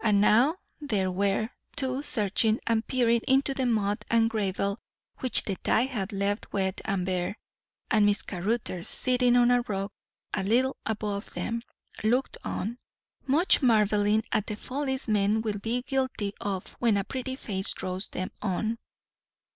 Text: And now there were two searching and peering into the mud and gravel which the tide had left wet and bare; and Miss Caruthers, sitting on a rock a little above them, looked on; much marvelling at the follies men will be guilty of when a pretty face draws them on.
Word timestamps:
And 0.00 0.20
now 0.20 0.54
there 0.80 1.10
were 1.10 1.50
two 1.74 2.02
searching 2.04 2.60
and 2.68 2.86
peering 2.86 3.22
into 3.26 3.52
the 3.52 3.66
mud 3.66 4.04
and 4.08 4.30
gravel 4.30 4.78
which 5.18 5.42
the 5.42 5.56
tide 5.56 5.88
had 5.88 6.12
left 6.12 6.52
wet 6.52 6.80
and 6.84 7.04
bare; 7.04 7.36
and 7.90 8.06
Miss 8.06 8.22
Caruthers, 8.22 8.88
sitting 8.88 9.36
on 9.36 9.50
a 9.50 9.62
rock 9.62 9.90
a 10.34 10.44
little 10.44 10.76
above 10.86 11.34
them, 11.34 11.62
looked 12.04 12.36
on; 12.44 12.78
much 13.26 13.60
marvelling 13.60 14.22
at 14.30 14.46
the 14.46 14.54
follies 14.54 15.08
men 15.08 15.40
will 15.42 15.58
be 15.58 15.82
guilty 15.82 16.32
of 16.40 16.76
when 16.78 16.96
a 16.96 17.02
pretty 17.02 17.34
face 17.34 17.72
draws 17.72 18.08
them 18.08 18.30
on. 18.40 18.78